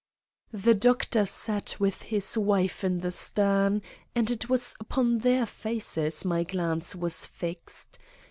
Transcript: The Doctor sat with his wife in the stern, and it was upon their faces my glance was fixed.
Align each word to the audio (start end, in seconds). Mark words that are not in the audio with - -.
The 0.51 0.73
Doctor 0.73 1.27
sat 1.27 1.75
with 1.79 2.01
his 2.01 2.35
wife 2.35 2.83
in 2.83 3.01
the 3.01 3.11
stern, 3.11 3.83
and 4.15 4.31
it 4.31 4.49
was 4.49 4.73
upon 4.79 5.19
their 5.19 5.45
faces 5.45 6.25
my 6.25 6.41
glance 6.43 6.95
was 6.95 7.27
fixed. 7.27 7.99